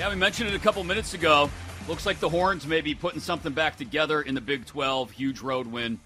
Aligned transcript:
Yeah, 0.00 0.08
we 0.08 0.16
mentioned 0.16 0.48
it 0.48 0.54
a 0.54 0.58
couple 0.58 0.82
minutes 0.82 1.12
ago. 1.12 1.50
Looks 1.86 2.06
like 2.06 2.20
the 2.20 2.28
Horns 2.30 2.66
may 2.66 2.80
be 2.80 2.94
putting 2.94 3.20
something 3.20 3.52
back 3.52 3.76
together 3.76 4.22
in 4.22 4.34
the 4.34 4.40
Big 4.40 4.64
12. 4.64 5.10
Huge 5.10 5.42
road 5.42 5.66
win 5.66 6.00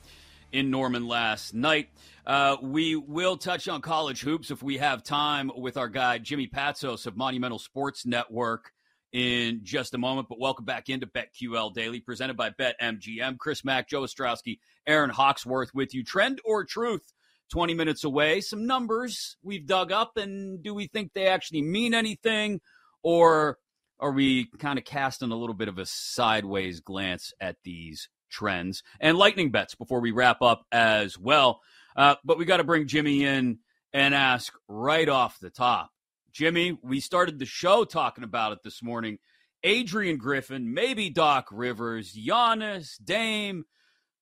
in 0.50 0.68
Norman 0.68 1.06
last 1.06 1.54
night. 1.54 1.90
Uh, 2.26 2.56
we 2.60 2.96
will 2.96 3.36
touch 3.36 3.68
on 3.68 3.82
college 3.82 4.20
hoops 4.22 4.50
if 4.50 4.64
we 4.64 4.78
have 4.78 5.04
time 5.04 5.48
with 5.56 5.76
our 5.76 5.88
guy, 5.88 6.18
Jimmy 6.18 6.48
Patsos 6.48 7.06
of 7.06 7.16
Monumental 7.16 7.60
Sports 7.60 8.04
Network, 8.04 8.72
in 9.12 9.60
just 9.62 9.94
a 9.94 9.98
moment. 9.98 10.28
But 10.28 10.40
welcome 10.40 10.64
back 10.64 10.88
into 10.88 11.06
BetQL 11.06 11.72
Daily, 11.72 12.00
presented 12.00 12.36
by 12.36 12.50
BetMGM. 12.50 13.38
Chris 13.38 13.64
Mack, 13.64 13.88
Joe 13.88 14.02
Ostrowski, 14.02 14.58
Aaron 14.88 15.10
Hawksworth 15.10 15.72
with 15.72 15.94
you. 15.94 16.02
Trend 16.02 16.40
or 16.44 16.64
truth? 16.64 17.12
20 17.52 17.74
minutes 17.74 18.02
away. 18.02 18.40
Some 18.40 18.66
numbers 18.66 19.36
we've 19.44 19.68
dug 19.68 19.92
up, 19.92 20.16
and 20.16 20.64
do 20.64 20.74
we 20.74 20.88
think 20.88 21.12
they 21.12 21.28
actually 21.28 21.62
mean 21.62 21.94
anything? 21.94 22.60
Or 23.04 23.58
are 24.00 24.12
we 24.12 24.46
kind 24.58 24.78
of 24.78 24.84
casting 24.84 25.30
a 25.30 25.36
little 25.36 25.54
bit 25.54 25.68
of 25.68 25.78
a 25.78 25.86
sideways 25.86 26.80
glance 26.80 27.32
at 27.40 27.56
these 27.64 28.08
trends 28.30 28.82
and 29.00 29.16
lightning 29.16 29.50
bets 29.50 29.74
before 29.74 30.00
we 30.00 30.10
wrap 30.10 30.42
up 30.42 30.64
as 30.72 31.18
well? 31.18 31.60
Uh, 31.96 32.16
but 32.24 32.38
we 32.38 32.44
got 32.44 32.56
to 32.56 32.64
bring 32.64 32.86
Jimmy 32.86 33.24
in 33.24 33.58
and 33.92 34.14
ask 34.14 34.52
right 34.68 35.08
off 35.08 35.38
the 35.38 35.50
top. 35.50 35.90
Jimmy, 36.32 36.76
we 36.82 36.98
started 36.98 37.38
the 37.38 37.46
show 37.46 37.84
talking 37.84 38.24
about 38.24 38.52
it 38.52 38.58
this 38.64 38.82
morning. 38.82 39.18
Adrian 39.62 40.18
Griffin, 40.18 40.74
maybe 40.74 41.08
Doc 41.08 41.46
Rivers, 41.52 42.12
Giannis, 42.12 43.02
Dame, 43.02 43.64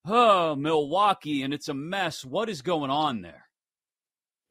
oh, 0.07 0.55
Milwaukee, 0.55 1.41
and 1.41 1.53
it's 1.53 1.67
a 1.67 1.73
mess. 1.73 2.23
What 2.23 2.49
is 2.49 2.61
going 2.61 2.91
on 2.91 3.21
there? 3.21 3.45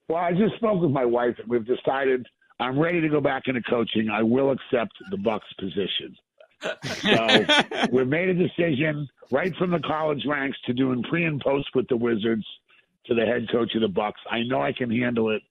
Well, 0.09 0.19
I 0.19 0.33
just 0.33 0.57
spoke 0.57 0.83
with 0.83 0.91
my 0.91 1.05
wife, 1.05 1.37
and 1.39 1.49
we've 1.49 1.65
decided– 1.65 2.27
I'm 2.63 2.79
ready 2.79 3.01
to 3.01 3.09
go 3.09 3.21
back 3.21 3.49
into 3.49 3.61
coaching. 3.63 4.09
I 4.09 4.23
will 4.23 4.53
accept 4.53 4.93
the 5.11 5.17
Bucks 5.17 5.53
position. 5.59 6.17
So 6.63 7.45
we've 7.93 8.07
made 8.07 8.29
a 8.29 8.35
decision 8.35 9.09
right 9.33 9.55
from 9.57 9.73
the 9.73 9.81
college 9.81 10.25
ranks 10.27 10.57
to 10.67 10.73
doing 10.73 11.03
pre 11.03 11.25
and 11.25 11.41
post 11.41 11.69
with 11.75 11.89
the 11.89 11.97
Wizards 11.97 12.47
to 13.07 13.15
the 13.15 13.27
head 13.27 13.49
coach 13.51 13.75
of 13.75 13.81
the 13.81 13.89
Bucks. 13.89 14.21
I 14.31 14.45
know 14.45 14.63
I 14.63 14.73
can 14.73 14.91
handle 14.91 15.31
it 15.31 15.43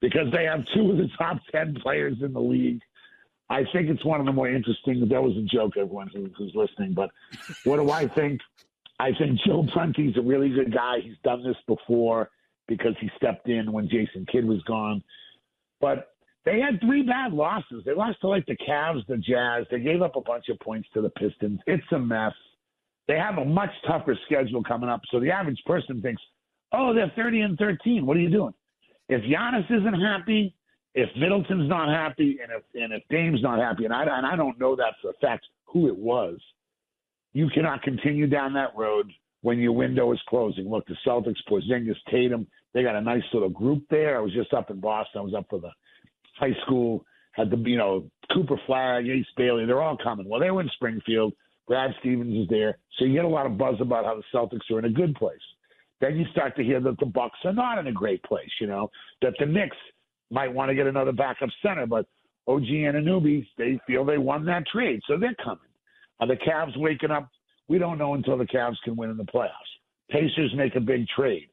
because 0.00 0.30
they 0.32 0.44
have 0.44 0.60
two 0.72 0.92
of 0.92 0.98
the 0.98 1.08
top 1.18 1.38
ten 1.50 1.74
players 1.82 2.18
in 2.22 2.32
the 2.32 2.40
league. 2.40 2.80
I 3.50 3.64
think 3.72 3.90
it's 3.90 4.04
one 4.04 4.20
of 4.20 4.26
the 4.26 4.32
more 4.32 4.48
interesting. 4.48 5.00
That 5.08 5.22
was 5.22 5.36
a 5.36 5.42
joke, 5.42 5.72
everyone 5.76 6.10
who, 6.14 6.30
who's 6.38 6.52
listening. 6.54 6.94
But 6.94 7.10
what 7.64 7.76
do 7.76 7.90
I 7.90 8.06
think? 8.06 8.40
I 9.00 9.10
think 9.18 9.40
Joe 9.44 9.66
Prunty's 9.72 10.16
a 10.16 10.22
really 10.22 10.48
good 10.48 10.72
guy. 10.72 11.00
He's 11.02 11.16
done 11.24 11.42
this 11.42 11.56
before 11.66 12.30
because 12.68 12.94
he 13.00 13.10
stepped 13.16 13.48
in 13.48 13.72
when 13.72 13.88
Jason 13.88 14.26
Kidd 14.30 14.44
was 14.44 14.62
gone. 14.62 15.02
But 15.80 16.12
they 16.44 16.60
had 16.60 16.80
three 16.80 17.02
bad 17.02 17.32
losses. 17.32 17.82
They 17.84 17.94
lost 17.94 18.20
to 18.20 18.28
like 18.28 18.46
the 18.46 18.56
Cavs, 18.56 19.06
the 19.06 19.16
Jazz. 19.16 19.66
They 19.70 19.80
gave 19.80 20.02
up 20.02 20.16
a 20.16 20.20
bunch 20.20 20.48
of 20.48 20.58
points 20.60 20.88
to 20.94 21.00
the 21.00 21.10
Pistons. 21.10 21.60
It's 21.66 21.84
a 21.92 21.98
mess. 21.98 22.32
They 23.06 23.16
have 23.16 23.38
a 23.38 23.44
much 23.44 23.70
tougher 23.86 24.18
schedule 24.26 24.62
coming 24.62 24.88
up. 24.88 25.00
So 25.10 25.20
the 25.20 25.30
average 25.30 25.60
person 25.66 26.02
thinks, 26.02 26.22
oh, 26.72 26.94
they're 26.94 27.12
30 27.14 27.40
and 27.42 27.58
13. 27.58 28.06
What 28.06 28.16
are 28.16 28.20
you 28.20 28.30
doing? 28.30 28.54
If 29.08 29.22
Giannis 29.22 29.70
isn't 29.70 30.00
happy, 30.00 30.54
if 30.94 31.08
Middleton's 31.16 31.68
not 31.68 31.88
happy, 31.88 32.38
and 32.42 32.52
if 32.52 32.62
and 32.74 32.92
if 32.92 33.02
Dame's 33.08 33.42
not 33.42 33.58
happy, 33.58 33.84
and 33.84 33.94
I 33.94 34.02
and 34.02 34.26
I 34.26 34.36
don't 34.36 34.58
know 34.58 34.76
that 34.76 34.94
for 35.00 35.10
a 35.10 35.14
fact 35.20 35.46
who 35.66 35.88
it 35.88 35.96
was, 35.96 36.38
you 37.32 37.48
cannot 37.54 37.82
continue 37.82 38.26
down 38.26 38.52
that 38.54 38.76
road 38.76 39.10
when 39.40 39.58
your 39.58 39.72
window 39.72 40.12
is 40.12 40.20
closing. 40.28 40.68
Look, 40.68 40.86
the 40.86 40.96
Celtics, 41.06 41.36
Porzingis, 41.50 41.96
Tatum, 42.10 42.46
they 42.74 42.82
got 42.82 42.94
a 42.94 43.00
nice 43.00 43.22
little 43.32 43.48
group 43.48 43.84
there. 43.90 44.16
I 44.16 44.20
was 44.20 44.32
just 44.32 44.52
up 44.52 44.70
in 44.70 44.80
Boston. 44.80 45.20
I 45.20 45.24
was 45.24 45.34
up 45.34 45.46
for 45.48 45.60
the 45.60 45.70
high 46.38 46.54
school 46.64 47.04
had 47.32 47.50
the 47.50 47.56
you 47.56 47.76
know 47.76 48.04
Cooper 48.32 48.56
Flagg, 48.66 49.08
Ace 49.08 49.26
Bailey, 49.36 49.66
they're 49.66 49.82
all 49.82 49.96
coming. 50.02 50.28
Well, 50.28 50.40
they 50.40 50.50
were 50.50 50.60
in 50.60 50.70
Springfield. 50.74 51.32
Brad 51.68 51.92
Stevens 52.00 52.36
is 52.36 52.48
there, 52.48 52.78
so 52.98 53.04
you 53.04 53.14
get 53.14 53.24
a 53.24 53.28
lot 53.28 53.46
of 53.46 53.56
buzz 53.56 53.76
about 53.80 54.04
how 54.04 54.16
the 54.16 54.22
Celtics 54.34 54.70
are 54.70 54.78
in 54.78 54.84
a 54.86 54.90
good 54.90 55.14
place. 55.14 55.38
Then 56.00 56.16
you 56.16 56.24
start 56.32 56.56
to 56.56 56.64
hear 56.64 56.80
that 56.80 56.98
the 56.98 57.06
Bucks 57.06 57.38
are 57.44 57.52
not 57.52 57.78
in 57.78 57.86
a 57.86 57.92
great 57.92 58.22
place. 58.24 58.50
You 58.60 58.66
know 58.66 58.90
that 59.22 59.34
the 59.38 59.46
Knicks 59.46 59.76
might 60.30 60.52
want 60.52 60.70
to 60.70 60.74
get 60.74 60.86
another 60.86 61.12
backup 61.12 61.50
center, 61.62 61.86
but 61.86 62.06
OG 62.48 62.64
and 62.64 62.96
Anunoby, 62.96 63.46
they 63.56 63.78
feel 63.86 64.04
they 64.04 64.18
won 64.18 64.44
that 64.46 64.66
trade, 64.66 65.00
so 65.06 65.16
they're 65.16 65.34
coming. 65.42 65.58
Are 66.20 66.26
the 66.26 66.36
Cavs 66.36 66.76
waking 66.76 67.10
up? 67.10 67.28
We 67.68 67.78
don't 67.78 67.98
know 67.98 68.14
until 68.14 68.36
the 68.36 68.44
Cavs 68.44 68.76
can 68.84 68.96
win 68.96 69.10
in 69.10 69.16
the 69.16 69.24
playoffs. 69.24 69.50
Pacers 70.10 70.52
make 70.56 70.74
a 70.74 70.80
big 70.80 71.06
trade. 71.08 71.48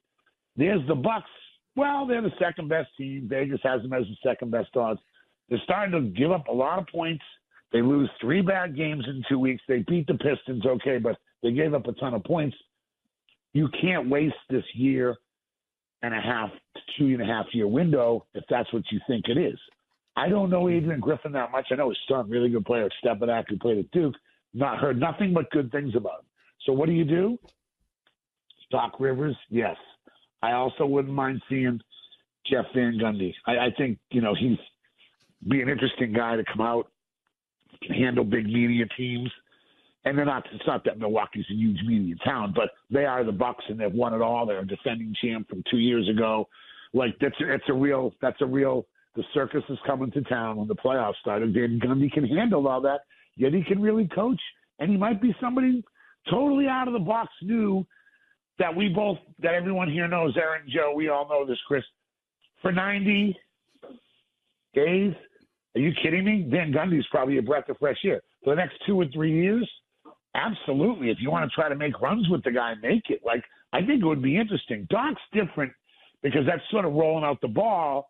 There's 0.55 0.85
the 0.87 0.95
Bucks 0.95 1.29
well, 1.79 2.05
they're 2.05 2.21
the 2.21 2.33
second 2.39 2.67
best 2.67 2.89
team. 2.97 3.27
Vegas 3.29 3.61
has 3.63 3.81
them 3.81 3.93
as 3.93 4.03
the 4.03 4.17
second 4.21 4.51
best 4.51 4.75
odds. 4.75 4.99
They're 5.47 5.61
starting 5.63 5.93
to 5.93 6.09
give 6.19 6.31
up 6.31 6.47
a 6.47 6.51
lot 6.51 6.77
of 6.77 6.87
points. 6.87 7.23
They 7.71 7.81
lose 7.81 8.09
three 8.19 8.41
bad 8.41 8.75
games 8.75 9.05
in 9.07 9.23
two 9.29 9.39
weeks. 9.39 9.61
They 9.67 9.79
beat 9.87 10.07
the 10.07 10.15
Pistons, 10.15 10.65
okay, 10.65 10.97
but 10.97 11.17
they 11.41 11.51
gave 11.51 11.73
up 11.73 11.87
a 11.87 11.93
ton 11.93 12.13
of 12.13 12.23
points. 12.25 12.57
You 13.53 13.69
can't 13.81 14.09
waste 14.09 14.35
this 14.49 14.63
year 14.73 15.15
and 16.01 16.13
a 16.13 16.19
half 16.19 16.49
to 16.75 16.81
two 16.97 17.13
and 17.13 17.21
a 17.21 17.25
half 17.25 17.45
year 17.53 17.67
window 17.67 18.25
if 18.33 18.43
that's 18.49 18.71
what 18.73 18.83
you 18.91 18.99
think 19.07 19.27
it 19.27 19.37
is. 19.37 19.57
I 20.15 20.27
don't 20.27 20.49
know 20.49 20.67
Adrian 20.67 20.99
Griffin 20.99 21.31
that 21.31 21.51
much. 21.51 21.67
I 21.71 21.75
know 21.75 21.89
his 21.89 21.97
son, 22.09 22.29
really 22.29 22.49
good 22.49 22.65
player, 22.65 22.89
Stepanak, 23.03 23.45
who 23.47 23.57
played 23.57 23.77
at 23.77 23.91
Duke. 23.91 24.15
Not 24.53 24.79
heard 24.79 24.99
nothing 24.99 25.33
but 25.33 25.49
good 25.51 25.71
things 25.71 25.95
about 25.95 26.19
him. 26.19 26.25
So 26.65 26.73
what 26.73 26.87
do 26.87 26.93
you 26.93 27.05
do? 27.05 27.39
Doc 28.69 28.99
Rivers, 28.99 29.35
yes. 29.49 29.77
I 30.41 30.53
also 30.53 30.85
wouldn't 30.85 31.13
mind 31.13 31.41
seeing 31.49 31.79
Jeff 32.49 32.65
Van 32.73 32.97
Gundy. 33.01 33.33
I, 33.45 33.57
I 33.57 33.67
think 33.77 33.99
you 34.11 34.21
know 34.21 34.35
he's 34.35 34.57
be 35.47 35.61
an 35.61 35.69
interesting 35.69 36.13
guy 36.13 36.35
to 36.35 36.43
come 36.43 36.61
out, 36.61 36.91
handle 37.87 38.23
big 38.23 38.45
media 38.45 38.85
teams, 38.97 39.31
and 40.05 40.17
they're 40.17 40.25
not. 40.25 40.45
It's 40.53 40.65
not 40.67 40.83
that 40.85 40.99
Milwaukee's 40.99 41.45
a 41.49 41.53
huge 41.53 41.79
media 41.85 42.15
town, 42.25 42.53
but 42.55 42.69
they 42.89 43.05
are 43.05 43.23
the 43.23 43.31
Bucks, 43.31 43.63
and 43.69 43.79
they've 43.79 43.93
won 43.93 44.13
it 44.13 44.21
all. 44.21 44.45
They're 44.45 44.59
a 44.59 44.67
defending 44.67 45.13
champ 45.21 45.49
from 45.49 45.63
two 45.69 45.77
years 45.77 46.07
ago. 46.09 46.47
Like 46.93 47.15
that's 47.21 47.35
it's 47.39 47.65
a 47.69 47.73
real 47.73 48.13
that's 48.21 48.41
a 48.41 48.45
real. 48.45 48.85
The 49.15 49.23
circus 49.33 49.63
is 49.69 49.77
coming 49.85 50.11
to 50.11 50.21
town 50.21 50.57
when 50.57 50.67
the 50.67 50.75
playoffs 50.75 51.15
started. 51.19 51.53
Van 51.53 51.79
Gundy 51.83 52.11
can 52.11 52.25
handle 52.25 52.67
all 52.67 52.79
that, 52.81 53.01
yet 53.35 53.53
he 53.53 53.63
can 53.63 53.81
really 53.81 54.07
coach, 54.07 54.39
and 54.79 54.89
he 54.89 54.97
might 54.97 55.21
be 55.21 55.35
somebody 55.41 55.83
totally 56.29 56.67
out 56.67 56.87
of 56.87 56.93
the 56.93 56.99
box 56.99 57.29
new 57.41 57.85
that 58.59 58.75
we 58.75 58.89
both 58.89 59.17
that 59.39 59.53
everyone 59.53 59.91
here 59.91 60.07
knows, 60.07 60.35
Aaron, 60.37 60.63
Joe, 60.69 60.93
we 60.95 61.09
all 61.09 61.27
know 61.27 61.45
this, 61.45 61.57
Chris. 61.67 61.83
For 62.61 62.71
90 62.71 63.35
days, 64.73 65.13
are 65.75 65.81
you 65.81 65.91
kidding 66.03 66.25
me? 66.25 66.45
Van 66.49 66.71
Gundy's 66.71 67.05
probably 67.09 67.37
a 67.37 67.41
breath 67.41 67.69
of 67.69 67.77
fresh 67.77 67.99
air. 68.05 68.21
For 68.43 68.55
the 68.55 68.61
next 68.61 68.75
two 68.85 68.99
or 68.99 69.05
three 69.13 69.33
years, 69.33 69.69
absolutely. 70.35 71.09
If 71.09 71.17
you 71.21 71.31
want 71.31 71.49
to 71.49 71.55
try 71.55 71.69
to 71.69 71.75
make 71.75 71.99
runs 72.01 72.27
with 72.29 72.43
the 72.43 72.51
guy, 72.51 72.73
make 72.81 73.09
it. 73.09 73.21
Like 73.25 73.43
I 73.71 73.79
think 73.79 74.01
it 74.01 74.05
would 74.05 74.21
be 74.21 74.37
interesting. 74.37 74.87
Doc's 74.89 75.21
different 75.33 75.71
because 76.21 76.41
that's 76.45 76.61
sort 76.71 76.85
of 76.85 76.93
rolling 76.93 77.23
out 77.23 77.39
the 77.41 77.47
ball, 77.47 78.09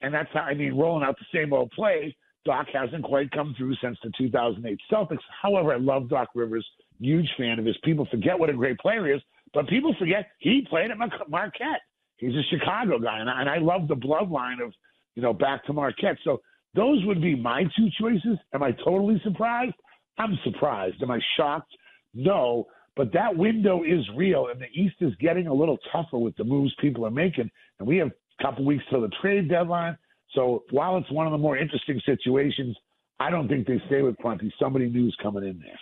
and 0.00 0.12
that's 0.12 0.28
how 0.32 0.40
I 0.40 0.54
mean 0.54 0.74
rolling 0.74 1.04
out 1.04 1.16
the 1.18 1.38
same 1.38 1.52
old 1.52 1.70
play. 1.72 2.16
Doc 2.44 2.68
hasn't 2.72 3.02
quite 3.02 3.30
come 3.32 3.54
through 3.58 3.74
since 3.82 3.98
the 4.04 4.12
2008 4.16 4.78
Celtics. 4.90 5.18
However, 5.42 5.72
I 5.72 5.78
love 5.78 6.08
Doc 6.08 6.28
Rivers. 6.34 6.64
Huge 7.00 7.28
fan 7.36 7.58
of 7.58 7.64
his. 7.64 7.76
People 7.82 8.06
forget 8.10 8.38
what 8.38 8.48
a 8.48 8.54
great 8.54 8.78
player 8.78 9.04
he 9.06 9.12
is. 9.12 9.22
But 9.54 9.68
people 9.68 9.94
forget 9.98 10.28
he 10.38 10.66
played 10.68 10.90
at 10.90 10.98
Marquette. 11.28 11.80
He's 12.16 12.34
a 12.34 12.42
Chicago 12.50 12.98
guy, 12.98 13.18
and 13.18 13.30
I, 13.30 13.40
and 13.40 13.50
I 13.50 13.58
love 13.58 13.88
the 13.88 13.94
bloodline 13.94 14.64
of 14.64 14.72
you 15.14 15.22
know 15.22 15.32
back 15.32 15.64
to 15.66 15.72
Marquette. 15.72 16.16
So 16.24 16.40
those 16.74 17.04
would 17.04 17.22
be 17.22 17.34
my 17.34 17.64
two 17.76 17.88
choices. 18.00 18.38
Am 18.52 18.62
I 18.62 18.72
totally 18.72 19.20
surprised? 19.24 19.74
I'm 20.18 20.38
surprised. 20.44 21.02
Am 21.02 21.10
I 21.10 21.20
shocked? 21.36 21.72
No. 22.14 22.66
But 22.96 23.12
that 23.12 23.36
window 23.36 23.82
is 23.82 24.00
real, 24.16 24.48
and 24.48 24.60
the 24.60 24.68
East 24.72 24.96
is 25.00 25.14
getting 25.20 25.46
a 25.48 25.54
little 25.54 25.78
tougher 25.92 26.18
with 26.18 26.34
the 26.36 26.44
moves 26.44 26.74
people 26.80 27.04
are 27.06 27.10
making. 27.10 27.50
And 27.78 27.86
we 27.86 27.98
have 27.98 28.08
a 28.08 28.42
couple 28.42 28.64
weeks 28.64 28.84
till 28.88 29.02
the 29.02 29.10
trade 29.20 29.50
deadline. 29.50 29.98
So 30.34 30.64
while 30.70 30.96
it's 30.96 31.10
one 31.10 31.26
of 31.26 31.32
the 31.32 31.38
more 31.38 31.58
interesting 31.58 32.00
situations, 32.06 32.76
I 33.20 33.30
don't 33.30 33.48
think 33.48 33.66
they 33.66 33.80
stay 33.86 34.02
with 34.02 34.18
Prunty. 34.18 34.52
Somebody 34.58 34.88
new's 34.88 35.16
coming 35.22 35.44
in 35.44 35.58
there. 35.58 35.78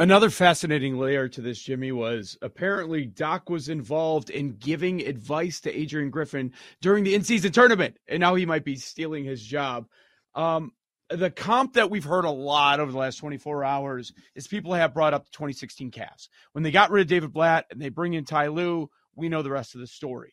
Another 0.00 0.30
fascinating 0.30 0.96
layer 0.96 1.26
to 1.26 1.40
this, 1.40 1.60
Jimmy, 1.60 1.90
was 1.90 2.38
apparently 2.40 3.04
Doc 3.04 3.50
was 3.50 3.68
involved 3.68 4.30
in 4.30 4.52
giving 4.52 5.00
advice 5.00 5.60
to 5.62 5.76
Adrian 5.76 6.08
Griffin 6.08 6.52
during 6.80 7.02
the 7.02 7.16
in-season 7.16 7.50
tournament, 7.50 7.96
and 8.06 8.20
now 8.20 8.36
he 8.36 8.46
might 8.46 8.64
be 8.64 8.76
stealing 8.76 9.24
his 9.24 9.42
job. 9.42 9.88
Um, 10.36 10.70
the 11.10 11.32
comp 11.32 11.72
that 11.72 11.90
we've 11.90 12.04
heard 12.04 12.26
a 12.26 12.30
lot 12.30 12.78
over 12.78 12.92
the 12.92 12.98
last 12.98 13.16
24 13.16 13.64
hours 13.64 14.12
is 14.36 14.46
people 14.46 14.72
have 14.72 14.94
brought 14.94 15.14
up 15.14 15.24
the 15.24 15.32
2016 15.32 15.90
Cavs. 15.90 16.28
When 16.52 16.62
they 16.62 16.70
got 16.70 16.92
rid 16.92 17.02
of 17.02 17.08
David 17.08 17.32
Blatt 17.32 17.66
and 17.72 17.82
they 17.82 17.88
bring 17.88 18.14
in 18.14 18.24
Ty 18.24 18.48
Lue, 18.48 18.88
we 19.16 19.28
know 19.28 19.42
the 19.42 19.50
rest 19.50 19.74
of 19.74 19.80
the 19.80 19.86
story. 19.88 20.32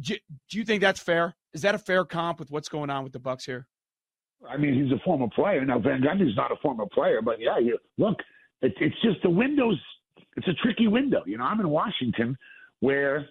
Do, 0.00 0.14
you 0.52 0.64
think 0.64 0.80
that's 0.80 1.00
fair? 1.00 1.34
Is 1.52 1.62
that 1.62 1.74
a 1.74 1.78
fair 1.78 2.04
comp 2.04 2.38
with 2.38 2.52
what's 2.52 2.68
going 2.68 2.90
on 2.90 3.02
with 3.02 3.12
the 3.12 3.18
Bucks 3.18 3.44
here? 3.44 3.66
I 4.48 4.56
mean, 4.56 4.80
he's 4.80 4.92
a 4.92 5.02
former 5.02 5.26
player. 5.34 5.64
Now, 5.64 5.80
Van 5.80 6.00
Gundy's 6.00 6.36
not 6.36 6.52
a 6.52 6.56
former 6.62 6.86
player, 6.86 7.20
but 7.20 7.40
yeah, 7.40 7.56
look– 7.98 8.16
it, 8.62 8.74
it's 8.80 9.00
just 9.02 9.22
the 9.22 9.30
windows. 9.30 9.78
It's 10.36 10.48
a 10.48 10.54
tricky 10.62 10.88
window. 10.88 11.22
You 11.26 11.38
know, 11.38 11.44
I'm 11.44 11.60
in 11.60 11.68
Washington, 11.68 12.36
where 12.80 13.26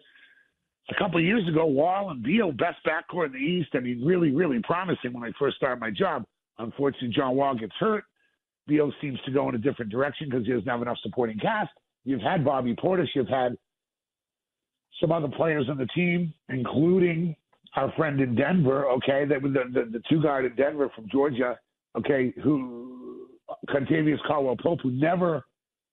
a 0.90 0.96
couple 0.98 1.20
of 1.20 1.26
years 1.26 1.48
ago, 1.48 1.66
Wall 1.66 2.10
and 2.10 2.24
Beal, 2.24 2.52
best 2.52 2.78
backcourt 2.86 3.28
in 3.28 3.32
the 3.34 3.38
East. 3.38 3.70
I 3.74 3.80
mean, 3.80 4.04
really, 4.04 4.32
really 4.32 4.60
promising 4.64 5.14
when 5.14 5.24
I 5.24 5.32
first 5.40 5.58
started 5.58 5.80
my 5.80 5.92
job. 5.92 6.26
Unfortunately, 6.58 7.10
John 7.16 7.36
Wall 7.36 7.56
gets 7.56 7.74
hurt. 7.80 8.04
Beal 8.68 8.92
seems 9.02 9.20
to 9.26 9.32
go 9.32 9.50
in 9.50 9.56
a 9.56 9.60
different 9.60 9.92
direction 9.92 10.30
because 10.30 10.46
he 10.46 10.52
doesn't 10.52 10.68
have 10.68 10.82
enough 10.82 10.98
supporting 11.02 11.40
cast. 11.40 11.72
You've 12.06 12.22
had 12.22 12.44
Bobby 12.44 12.76
Portis. 12.76 13.08
You've 13.16 13.28
had 13.28 13.58
some 15.00 15.12
other 15.12 15.28
players 15.28 15.68
on 15.70 15.78
the 15.78 15.88
team, 15.88 16.34
including 16.50 17.36
our 17.76 17.92
friend 17.94 18.20
in 18.20 18.36
Denver, 18.36 18.88
okay, 18.90 19.26
that 19.26 19.42
the, 19.42 19.50
the, 19.50 19.90
the 19.92 20.02
two 20.10 20.22
guard 20.22 20.46
in 20.46 20.56
Denver 20.56 20.90
from 20.96 21.08
Georgia, 21.10 21.58
okay, 21.98 22.34
who 22.44 22.99
Kentavious 23.68 24.20
Caldwell 24.28 24.56
Pope, 24.58 24.80
who 24.82 24.92
never 24.92 25.44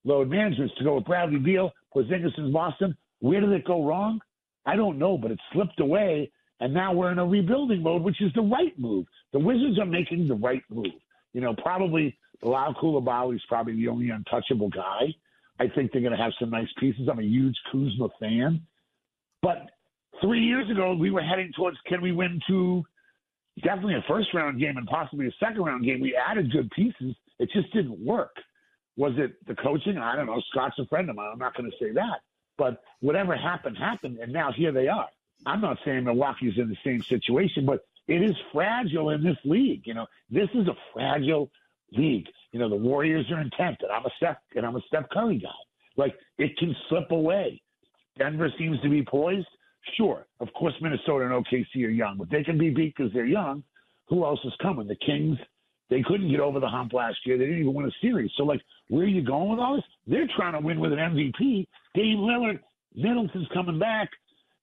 load 0.05 0.29
management 0.29 0.71
to 0.79 0.85
go 0.85 0.97
with 0.97 1.05
Bradley 1.05 1.39
Beal, 1.39 1.73
Porzingis 1.95 2.39
in 2.39 2.53
Boston. 2.53 2.97
Where 3.21 3.41
did 3.41 3.51
it 3.51 3.65
go 3.65 3.85
wrong? 3.85 4.21
I 4.65 4.77
don't 4.77 4.99
know, 4.99 5.17
but 5.19 5.31
it 5.31 5.41
slipped 5.53 5.81
away, 5.81 6.31
and 6.61 6.73
now 6.73 6.93
we're 6.93 7.13
in 7.13 7.19
a 7.19 7.27
rebuilding 7.27 7.83
mode, 7.83 8.03
which 8.03 8.21
is 8.21 8.33
the 8.35 8.43
right 8.43 8.77
move. 8.79 9.07
The 9.33 9.39
Wizards 9.39 9.79
are 9.79 9.87
making 9.87 10.29
the 10.29 10.35
right 10.35 10.63
move. 10.71 10.93
You 11.33 11.41
know, 11.41 11.55
probably 11.55 12.17
Bilal 12.43 12.75
Coulibaly 12.75 13.37
is 13.37 13.43
probably 13.49 13.75
the 13.75 13.89
only 13.89 14.11
untouchable 14.11 14.69
guy. 14.69 15.15
I 15.59 15.69
think 15.69 15.93
they're 15.93 16.03
going 16.03 16.17
to 16.17 16.23
have 16.23 16.33
some 16.39 16.51
nice 16.51 16.69
pieces. 16.79 17.09
I'm 17.11 17.19
a 17.19 17.23
huge 17.23 17.57
Kuzma 17.73 18.09
fan. 18.21 18.61
But 19.43 19.71
three 20.21 20.41
years 20.41 20.71
ago, 20.71 20.95
we 20.95 21.11
were 21.11 21.23
heading 21.23 21.53
towards 21.57 21.79
can 21.87 22.03
we 22.03 22.13
win 22.13 22.41
two, 22.47 22.85
definitely 23.63 23.95
a 23.95 24.05
first 24.09 24.29
round 24.35 24.61
game 24.61 24.77
and 24.77 24.87
possibly 24.87 25.27
a 25.27 25.33
second 25.41 25.63
round 25.63 25.85
game. 25.85 26.01
We 26.01 26.17
added 26.17 26.53
good 26.53 26.71
pieces. 26.71 27.15
It 27.39 27.51
just 27.53 27.73
didn't 27.73 27.99
work. 28.05 28.35
Was 28.97 29.13
it 29.17 29.35
the 29.47 29.55
coaching? 29.55 29.99
I 29.99 30.17
don't 30.17 30.27
know. 30.27 30.41
Scott's 30.51 30.79
a 30.79 30.87
friend 30.87 31.11
of 31.11 31.17
mine. 31.17 31.31
I'm 31.33 31.39
not 31.39 31.57
going 31.57 31.71
to 31.71 31.77
say 31.79 31.93
that. 31.93 32.21
But 32.57 32.83
whatever 33.01 33.37
happened, 33.37 33.77
happened. 33.77 34.19
And 34.19 34.33
now 34.33 34.53
here 34.53 34.73
they 34.73 34.89
are. 34.89 35.09
I'm 35.45 35.61
not 35.61 35.79
saying 35.85 36.05
Milwaukee's 36.05 36.57
in 36.57 36.69
the 36.69 36.77
same 36.83 37.03
situation, 37.03 37.67
but 37.67 37.85
it 38.09 38.23
is 38.23 38.35
fragile 38.53 39.11
in 39.11 39.23
this 39.23 39.37
league. 39.45 39.83
You 39.85 39.95
know, 39.95 40.07
this 40.31 40.49
is 40.55 40.67
a 40.69 40.77
fragile 40.95 41.51
league. 41.93 42.27
You 42.53 42.61
know, 42.61 42.69
the 42.69 42.77
Warriors 42.77 43.31
are 43.31 43.41
intent, 43.41 43.79
and 43.83 43.93
I'm 43.93 44.07
a 44.07 44.11
Steph 44.17 44.39
and 44.55 44.65
I'm 44.65 44.77
a 44.77 44.81
Steph 44.83 45.09
Curry 45.11 45.39
guy. 45.39 45.49
Like 45.97 46.15
it 46.39 46.57
can 46.57 46.75
slip 46.89 47.11
away. 47.11 47.61
Denver 48.19 48.51
seems 48.59 48.81
to 48.81 48.89
be 48.89 49.05
poised. 49.05 49.47
Sure, 49.97 50.27
of 50.41 50.53
course, 50.55 50.75
Minnesota 50.81 51.27
and 51.27 51.45
OKC 51.45 51.85
are 51.85 51.91
young, 51.91 52.17
but 52.19 52.31
they 52.31 52.43
can 52.43 52.59
be 52.59 52.71
beat 52.71 52.95
because 52.97 53.13
they're 53.13 53.27
young. 53.27 53.63
Who 54.09 54.25
else 54.25 54.41
is 54.45 54.53
coming? 54.61 54.87
The 54.87 54.97
Kings. 54.97 55.39
They 55.89 56.03
couldn't 56.03 56.31
get 56.31 56.41
over 56.41 56.59
the 56.59 56.69
hump 56.69 56.93
last 56.93 57.19
year. 57.25 57.39
They 57.39 57.45
didn't 57.45 57.61
even 57.61 57.75
win 57.75 57.87
a 57.87 57.93
series. 58.01 58.31
So, 58.37 58.45
like, 58.45 58.61
where 58.89 59.05
are 59.05 59.09
you 59.09 59.23
going 59.23 59.51
with 59.51 59.61
all 59.61 59.77
this? 59.77 59.85
They're 60.07 60.29
trying 60.37 60.55
to 60.55 60.61
win 60.61 60.81
with 60.81 60.93
an 60.93 60.99
MVP. 60.99 61.67
Dame 61.95 62.19
Lillard, 62.19 62.61
Middleton's 62.95 63.49
coming 63.55 63.79
back. 63.79 64.11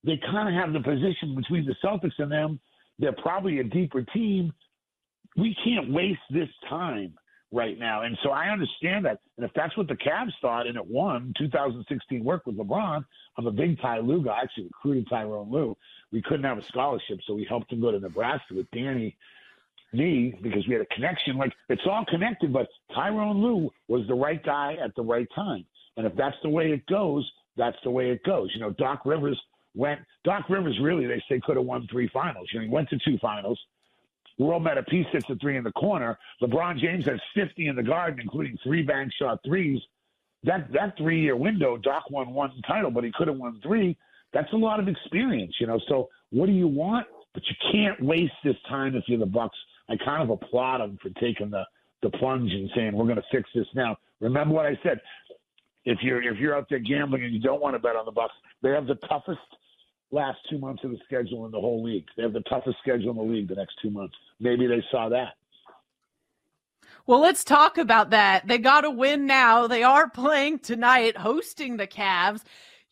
They 0.04 0.20
kind 0.32 0.50
of 0.50 0.56
have 0.56 0.74
the 0.74 0.82
position 0.82 1.36
between 1.36 1.66
the 1.66 1.76
Celtics 1.84 2.20
and 2.20 2.32
them. 2.32 2.60
They're 3.00 3.14
probably 3.14 3.60
a 3.60 3.64
deeper 3.64 4.02
team. 4.02 4.52
We 5.38 5.56
can't 5.64 5.92
waste 5.92 6.20
this 6.30 6.50
time 6.70 7.14
right 7.54 7.80
now. 7.80 8.02
And 8.02 8.18
so 8.24 8.32
I 8.32 8.50
understand 8.50 9.06
that. 9.06 9.20
And 9.38 9.46
if 9.46 9.52
that's 9.56 9.78
what 9.78 9.88
the 9.88 9.96
Cavs 9.96 10.34
thought 10.42 10.68
and 10.68 10.76
it 10.76 10.86
won 10.86 11.34
2016 11.38 12.24
work 12.24 12.46
with 12.46 12.58
LeBron, 12.58 13.06
I'm 13.38 13.48
a 13.48 13.52
big 13.52 13.80
Ty 13.80 14.00
Lue 14.00 14.24
guy. 14.24 14.32
I 14.32 14.42
actually 14.42 14.66
recruited 14.66 15.08
Tyronn 15.08 15.52
Lue. 15.52 15.78
We 16.12 16.22
couldn't 16.22 16.44
have 16.44 16.58
a 16.58 16.64
scholarship, 16.64 17.20
so 17.26 17.34
we 17.34 17.46
helped 17.46 17.72
him 17.72 17.80
go 17.80 17.92
to 17.92 18.00
Nebraska 18.00 18.56
with 18.56 18.70
Danny 18.72 19.16
Nee 19.94 20.38
because 20.42 20.68
we 20.68 20.74
had 20.74 20.82
a 20.82 20.96
connection. 20.96 21.38
Like 21.38 21.54
it's 21.70 21.82
all 21.90 22.06
connected, 22.06 22.52
but 22.52 22.68
Tyronn 22.96 23.42
Lue 23.42 23.70
was 23.88 24.08
the 24.08 24.16
right 24.16 24.44
guy 24.44 24.78
at 24.84 24.96
the 24.96 25.02
right 25.02 25.28
time. 25.36 25.66
And 25.98 26.06
if 26.06 26.16
that's 26.16 26.36
the 26.44 26.50
way 26.50 26.72
it 26.72 26.86
goes, 26.88 27.30
that's 27.56 27.78
the 27.84 27.92
way 27.92 28.10
it 28.10 28.24
goes. 28.24 28.50
You 28.54 28.62
know, 28.62 28.72
Doc 28.72 29.06
Rivers 29.06 29.40
went 29.76 30.02
Doc 30.24 30.50
Rivers 30.50 30.78
really 30.82 31.06
they 31.06 31.24
say 31.30 31.40
could 31.44 31.58
have 31.58 31.66
won 31.66 31.88
three 31.92 32.10
finals. 32.14 32.48
You 32.52 32.60
know, 32.60 32.66
he 32.66 32.72
went 32.72 32.90
to 32.90 33.00
two 33.06 33.18
finals. 33.20 33.60
World 34.40 34.64
Metapeace 34.64 35.10
hits 35.12 35.30
a 35.30 35.36
three 35.36 35.58
in 35.58 35.64
the 35.64 35.72
corner. 35.74 36.18
LeBron 36.42 36.80
James 36.80 37.06
has 37.06 37.20
50 37.36 37.68
in 37.68 37.76
the 37.76 37.84
garden, 37.84 38.20
including 38.20 38.58
three 38.64 38.82
bank 38.82 39.12
shot 39.20 39.40
threes. 39.46 39.80
That 40.44 40.72
that 40.74 40.98
three 40.98 41.22
year 41.22 41.36
window, 41.36 41.78
Doc 41.78 42.10
won 42.10 42.34
one 42.34 42.52
title, 42.68 42.92
but 42.92 43.04
he 43.04 43.12
could 43.16 43.28
have 43.28 43.38
won 43.38 43.60
three. 43.62 43.98
That's 44.34 44.52
a 44.54 44.58
lot 44.58 44.80
of 44.80 44.88
experience, 44.88 45.56
you 45.60 45.68
know. 45.68 45.80
So 45.88 46.10
what 46.32 46.48
do 46.48 46.52
you 46.52 46.68
want? 46.68 47.06
But 47.34 47.44
you 47.48 47.56
can't 47.72 48.02
waste 48.04 48.34
this 48.44 48.56
time 48.68 48.96
if 48.96 49.04
you're 49.08 49.20
the 49.20 49.26
Bucks. 49.26 49.58
I 49.94 50.04
kind 50.04 50.24
of 50.24 50.30
applaud 50.30 50.80
them 50.80 50.98
for 51.02 51.10
taking 51.20 51.50
the 51.50 51.64
the 52.02 52.10
plunge 52.10 52.52
and 52.52 52.70
saying 52.76 52.94
we're 52.94 53.06
going 53.06 53.16
to 53.16 53.24
fix 53.32 53.50
this 53.56 53.68
now. 53.74 53.96
Remember 54.20 54.54
what 54.54 54.66
I 54.66 54.78
said. 54.84 55.00
If 55.86 56.00
you're 56.02 56.22
if 56.22 56.38
you're 56.38 56.56
out 56.56 56.68
there 56.70 56.80
gambling 56.80 57.24
and 57.24 57.34
you 57.34 57.40
don't 57.40 57.62
want 57.62 57.76
to 57.76 57.80
bet 57.80 57.96
on 57.96 58.06
the 58.06 58.12
Bucks, 58.12 58.34
they 58.62 58.70
have 58.72 58.88
the 58.88 58.96
toughest 58.96 59.40
last 60.12 60.38
two 60.50 60.58
months 60.58 60.84
of 60.84 60.92
the 60.92 61.00
schedule 61.06 61.46
in 61.46 61.52
the 61.52 61.60
whole 61.60 61.84
league. 61.84 62.06
They 62.16 62.24
have 62.24 62.34
the 62.34 62.42
toughest 62.42 62.78
schedule 62.82 63.12
in 63.12 63.18
the 63.18 63.34
league 63.34 63.48
the 63.48 63.56
next 63.56 63.76
two 63.82 63.90
months. 63.90 64.16
Maybe 64.40 64.68
they 64.68 64.84
saw 64.92 65.10
that. 65.10 65.34
Well, 67.06 67.20
let's 67.20 67.44
talk 67.44 67.78
about 67.78 68.12
that. 68.12 68.48
They 68.48 68.58
got 68.58 68.82
to 68.82 68.90
win 68.90 69.26
now. 69.26 69.68
They 69.68 69.84
are 69.84 70.10
playing 70.10 70.60
tonight, 70.60 71.18
hosting 71.18 71.76
the 71.76 71.88
Cavs. 71.88 72.44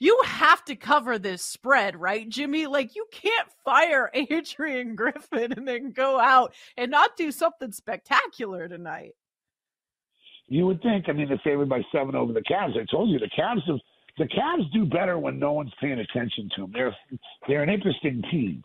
You 0.01 0.19
have 0.25 0.65
to 0.65 0.75
cover 0.75 1.19
this 1.19 1.43
spread, 1.43 1.95
right, 1.95 2.27
Jimmy? 2.27 2.65
Like, 2.65 2.95
you 2.95 3.05
can't 3.11 3.47
fire 3.63 4.09
Adrian 4.15 4.95
Griffin 4.95 5.53
and 5.53 5.67
then 5.67 5.91
go 5.91 6.19
out 6.19 6.55
and 6.75 6.89
not 6.89 7.15
do 7.15 7.31
something 7.31 7.71
spectacular 7.71 8.67
tonight. 8.67 9.11
You 10.47 10.65
would 10.65 10.81
think. 10.81 11.05
I 11.07 11.11
mean, 11.11 11.27
they're 11.27 11.39
favored 11.43 11.69
by 11.69 11.81
seven 11.91 12.15
over 12.15 12.33
the 12.33 12.41
Cavs. 12.41 12.79
I 12.81 12.85
told 12.89 13.11
you 13.11 13.19
the 13.19 13.29
Cavs 13.39 13.61
have 13.67 13.77
the 14.17 14.25
Cavs 14.25 14.71
do 14.73 14.85
better 14.85 15.19
when 15.19 15.37
no 15.37 15.53
one's 15.53 15.71
paying 15.79 15.99
attention 15.99 16.49
to 16.55 16.61
them. 16.61 16.71
They're 16.73 16.95
they're 17.47 17.61
an 17.61 17.69
interesting 17.69 18.23
team, 18.31 18.63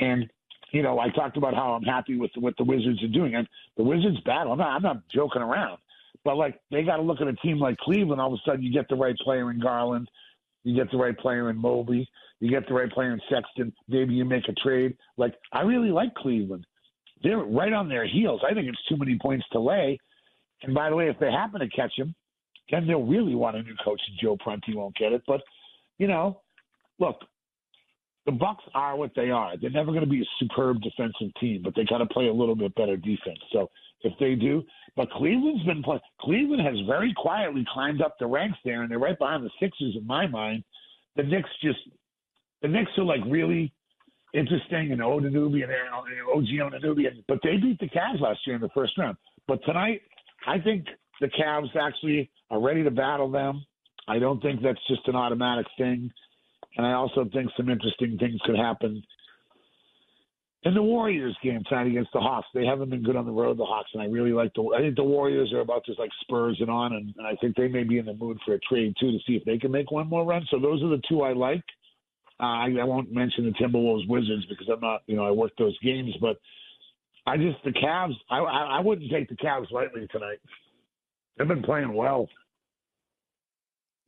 and 0.00 0.30
you 0.72 0.82
know 0.82 0.98
I 0.98 1.08
talked 1.08 1.38
about 1.38 1.54
how 1.54 1.72
I'm 1.72 1.82
happy 1.82 2.18
with 2.18 2.30
what 2.36 2.54
the 2.58 2.64
Wizards 2.64 3.02
are 3.02 3.08
doing, 3.08 3.34
and 3.34 3.48
the 3.78 3.82
Wizards 3.84 4.20
battle. 4.26 4.52
I'm 4.52 4.58
not, 4.58 4.76
I'm 4.76 4.82
not 4.82 5.08
joking 5.12 5.42
around, 5.42 5.78
but 6.24 6.36
like 6.36 6.60
they 6.70 6.82
got 6.82 6.98
to 6.98 7.02
look 7.02 7.22
at 7.22 7.26
a 7.26 7.34
team 7.36 7.58
like 7.58 7.78
Cleveland. 7.78 8.20
All 8.20 8.34
of 8.34 8.38
a 8.38 8.48
sudden, 8.48 8.62
you 8.62 8.72
get 8.72 8.88
the 8.90 8.96
right 8.96 9.16
player 9.24 9.50
in 9.50 9.58
Garland, 9.58 10.08
you 10.64 10.74
get 10.74 10.90
the 10.90 10.96
right 10.96 11.16
player 11.16 11.50
in 11.50 11.56
Mobley, 11.56 12.08
you 12.40 12.50
get 12.50 12.66
the 12.66 12.74
right 12.74 12.90
player 12.90 13.12
in 13.12 13.20
Sexton. 13.30 13.72
Maybe 13.88 14.14
you 14.14 14.24
make 14.24 14.48
a 14.48 14.52
trade. 14.54 14.96
Like 15.16 15.34
I 15.52 15.60
really 15.62 15.90
like 15.90 16.14
Cleveland. 16.14 16.66
They're 17.22 17.38
right 17.38 17.72
on 17.72 17.88
their 17.88 18.06
heels. 18.06 18.42
I 18.48 18.52
think 18.52 18.68
it's 18.68 18.84
too 18.88 18.96
many 18.96 19.18
points 19.20 19.46
to 19.52 19.60
lay. 19.60 19.98
And 20.62 20.74
by 20.74 20.90
the 20.90 20.96
way, 20.96 21.08
if 21.08 21.18
they 21.18 21.30
happen 21.30 21.60
to 21.60 21.68
catch 21.68 21.92
him, 21.96 22.14
then 22.70 22.86
they'll 22.86 23.02
really 23.02 23.34
want 23.34 23.56
a 23.56 23.62
new 23.62 23.76
coach, 23.84 24.00
and 24.08 24.18
Joe 24.20 24.36
Prunty 24.38 24.74
won't 24.74 24.96
get 24.96 25.12
it. 25.12 25.22
But 25.26 25.42
you 25.98 26.08
know, 26.08 26.40
look, 26.98 27.16
the 28.26 28.32
Bucks 28.32 28.64
are 28.74 28.96
what 28.96 29.12
they 29.14 29.30
are. 29.30 29.56
They're 29.56 29.70
never 29.70 29.92
going 29.92 30.04
to 30.04 30.10
be 30.10 30.22
a 30.22 30.30
superb 30.38 30.80
defensive 30.80 31.28
team, 31.40 31.62
but 31.62 31.74
they 31.76 31.84
got 31.84 31.98
to 31.98 32.06
play 32.06 32.28
a 32.28 32.32
little 32.32 32.56
bit 32.56 32.74
better 32.74 32.96
defense. 32.96 33.38
So 33.52 33.68
if 34.04 34.12
they 34.20 34.34
do, 34.34 34.62
but 34.96 35.10
Cleveland's 35.10 35.64
been 35.64 35.82
playing. 35.82 36.00
Cleveland 36.20 36.62
has 36.62 36.74
very 36.86 37.12
quietly 37.16 37.64
climbed 37.72 38.02
up 38.02 38.14
the 38.18 38.26
ranks 38.26 38.58
there, 38.64 38.82
and 38.82 38.90
they're 38.90 38.98
right 38.98 39.18
behind 39.18 39.44
the 39.44 39.50
Sixers 39.60 39.96
in 39.96 40.06
my 40.06 40.26
mind. 40.26 40.62
The 41.16 41.22
Knicks 41.22 41.48
just, 41.62 41.78
the 42.62 42.68
Knicks 42.68 42.90
are 42.98 43.04
like 43.04 43.20
really 43.26 43.72
interesting, 44.34 44.92
and 44.92 45.00
Anunoby 45.00 45.64
and 45.64 45.72
OG 46.32 46.44
Anunoby, 46.44 47.06
but 47.28 47.38
they 47.42 47.56
beat 47.56 47.78
the 47.80 47.88
Cavs 47.88 48.20
last 48.20 48.40
year 48.46 48.56
in 48.56 48.62
the 48.62 48.70
first 48.74 48.96
round. 48.98 49.16
But 49.48 49.60
tonight, 49.64 50.02
I 50.46 50.58
think 50.58 50.86
the 51.20 51.28
Cavs 51.28 51.74
actually 51.76 52.30
are 52.50 52.60
ready 52.60 52.82
to 52.84 52.90
battle 52.90 53.30
them. 53.30 53.64
I 54.06 54.18
don't 54.18 54.40
think 54.42 54.62
that's 54.62 54.86
just 54.88 55.06
an 55.08 55.16
automatic 55.16 55.66
thing. 55.78 56.10
And 56.76 56.86
I 56.86 56.92
also 56.92 57.24
think 57.32 57.50
some 57.56 57.70
interesting 57.70 58.18
things 58.18 58.40
could 58.44 58.56
happen 58.56 59.02
in 60.64 60.72
the 60.72 60.82
Warriors 60.82 61.36
game 61.42 61.62
tonight 61.68 61.88
against 61.88 62.12
the 62.12 62.20
Hawks. 62.20 62.46
They 62.54 62.64
haven't 62.64 62.90
been 62.90 63.02
good 63.02 63.16
on 63.16 63.26
the 63.26 63.32
road, 63.32 63.58
the 63.58 63.64
Hawks, 63.64 63.90
and 63.92 64.02
I 64.02 64.06
really 64.06 64.32
like 64.32 64.52
the. 64.54 64.62
I 64.76 64.80
think 64.80 64.96
the 64.96 65.04
Warriors 65.04 65.52
are 65.52 65.60
about 65.60 65.84
just 65.84 65.98
like 65.98 66.10
Spurs 66.22 66.56
and 66.60 66.70
on, 66.70 66.94
and, 66.94 67.14
and 67.18 67.26
I 67.26 67.36
think 67.36 67.54
they 67.56 67.68
may 67.68 67.84
be 67.84 67.98
in 67.98 68.06
the 68.06 68.14
mood 68.14 68.38
for 68.44 68.54
a 68.54 68.60
trade 68.60 68.94
too 68.98 69.12
to 69.12 69.18
see 69.26 69.34
if 69.34 69.44
they 69.44 69.58
can 69.58 69.70
make 69.70 69.90
one 69.90 70.08
more 70.08 70.24
run. 70.24 70.44
So 70.50 70.58
those 70.58 70.82
are 70.82 70.88
the 70.88 71.02
two 71.08 71.22
I 71.22 71.34
like. 71.34 71.64
Uh, 72.40 72.44
I, 72.44 72.74
I 72.80 72.84
won't 72.84 73.12
mention 73.12 73.44
the 73.44 73.52
Timberwolves 73.52 74.08
Wizards 74.08 74.44
because 74.46 74.68
I'm 74.72 74.80
not, 74.80 75.02
you 75.06 75.16
know, 75.16 75.24
I 75.24 75.30
work 75.30 75.52
those 75.58 75.78
games, 75.80 76.14
but 76.20 76.36
I 77.26 77.36
just 77.36 77.62
the 77.64 77.70
Cavs. 77.70 78.14
I, 78.30 78.38
I 78.38 78.78
I 78.78 78.80
wouldn't 78.80 79.10
take 79.10 79.28
the 79.28 79.36
Cavs 79.36 79.70
lightly 79.70 80.06
tonight. 80.10 80.38
They've 81.36 81.48
been 81.48 81.62
playing 81.62 81.92
well. 81.92 82.28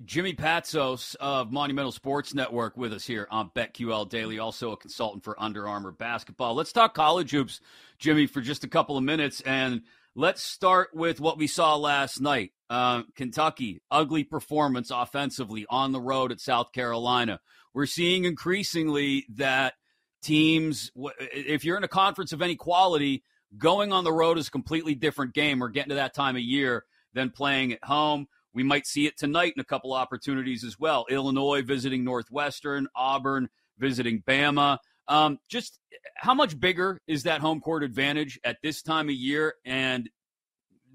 Jimmy 0.05 0.35
Patsos 0.35 1.17
of 1.17 1.51
Monumental 1.51 1.91
Sports 1.91 2.35
Network 2.35 2.77
with 2.77 2.93
us 2.93 3.07
here 3.07 3.27
on 3.31 3.51
BetQL 3.55 4.09
Daily, 4.09 4.39
also 4.39 4.73
a 4.73 4.77
consultant 4.77 5.25
for 5.25 5.41
Under 5.43 5.67
Armour 5.67 5.91
basketball. 5.91 6.55
Let's 6.55 6.73
talk 6.73 6.95
college 6.95 7.31
hoops, 7.31 7.61
Jimmy, 7.99 8.27
for 8.27 8.43
just 8.43 8.63
a 8.63 8.69
couple 8.69 8.99
of 8.99 9.05
minutes. 9.05 9.41
And 9.41 9.83
let's 10.15 10.43
start 10.43 10.91
with 10.93 11.19
what 11.19 11.39
we 11.39 11.47
saw 11.47 11.77
last 11.77 12.21
night. 12.21 12.53
Uh, 12.69 13.05
Kentucky, 13.15 13.81
ugly 13.91 14.23
performance 14.23 14.91
offensively 14.91 15.65
on 15.71 15.93
the 15.93 16.01
road 16.01 16.31
at 16.31 16.41
South 16.41 16.73
Carolina. 16.73 17.41
We're 17.73 17.87
seeing 17.87 18.25
increasingly 18.25 19.25
that 19.37 19.75
teams, 20.23 20.91
if 21.19 21.65
you're 21.65 21.79
in 21.79 21.85
a 21.85 21.89
conference 21.89 22.33
of 22.33 22.43
any 22.43 22.57
quality, 22.57 23.23
going 23.57 23.93
on 23.93 24.05
the 24.05 24.13
road 24.13 24.37
is 24.37 24.49
a 24.49 24.51
completely 24.51 24.95
different 24.95 25.33
game. 25.33 25.59
We're 25.59 25.69
getting 25.69 25.91
to 25.91 25.97
that 25.97 26.15
time 26.15 26.37
of 26.37 26.43
year 26.43 26.85
than 27.15 27.31
playing 27.31 27.73
at 27.73 27.85
home. 27.85 28.27
We 28.57 28.63
might 28.63 28.87
see 28.87 29.07
it 29.07 29.19
tonight 29.19 29.53
in 29.55 29.61
a 29.61 29.65
couple 29.65 29.93
opportunities 29.93 30.65
as 30.65 30.81
well. 30.81 31.05
Illinois 31.11 31.61
visiting 31.61 32.03
Northwestern, 32.05 32.89
Auburn 32.97 33.51
visiting 33.79 34.23
Bama. 34.23 34.79
Um, 35.09 35.39
just 35.47 35.79
how 36.17 36.33
much 36.33 36.59
bigger 36.59 36.99
is 37.07 37.25
that 37.25 37.43
home 37.43 37.61
court 37.61 37.85
advantage 37.85 38.41
at 38.45 38.57
this 38.63 38.81
time 38.81 39.11
of 39.11 39.15
year, 39.15 39.57
and 39.67 40.09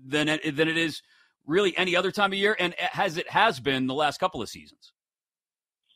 than 0.03 0.27
it, 0.27 0.55
than 0.57 0.67
it 0.67 0.77
is 0.77 1.03
really 1.45 1.77
any 1.77 1.95
other 1.95 2.11
time 2.11 2.33
of 2.33 2.39
year, 2.39 2.57
and 2.59 2.73
as 2.95 3.17
it 3.17 3.29
has 3.29 3.59
been 3.59 3.85
the 3.85 3.93
last 3.93 4.19
couple 4.19 4.41
of 4.41 4.49
seasons? 4.49 4.91